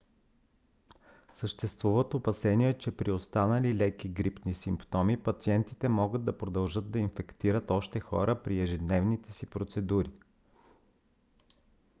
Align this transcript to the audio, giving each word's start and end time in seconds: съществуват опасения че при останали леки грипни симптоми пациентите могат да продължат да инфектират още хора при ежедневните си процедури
съществуват 1.31 2.13
опасения 2.13 2.77
че 2.77 2.91
при 2.97 3.11
останали 3.11 3.75
леки 3.75 4.09
грипни 4.09 4.55
симптоми 4.55 5.17
пациентите 5.23 5.89
могат 5.89 6.25
да 6.25 6.37
продължат 6.37 6.91
да 6.91 6.99
инфектират 6.99 7.71
още 7.71 7.99
хора 7.99 8.43
при 8.43 8.59
ежедневните 8.61 9.31
си 9.33 9.45
процедури 9.47 10.09